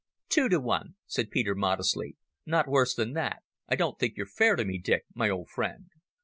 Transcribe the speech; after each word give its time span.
"Two 0.29 0.49
to 0.49 0.59
one," 0.59 0.95
said 1.05 1.29
Peter 1.29 1.53
modestly. 1.53 2.17
"Not 2.43 2.67
worse 2.67 2.95
than 2.95 3.13
that. 3.13 3.43
I 3.69 3.75
don't 3.75 3.99
think 3.99 4.17
you're 4.17 4.25
fair 4.25 4.55
to 4.55 4.65
me, 4.65 4.79
Dick, 4.79 5.05
my 5.13 5.29
old 5.29 5.49
friend." 5.51 5.91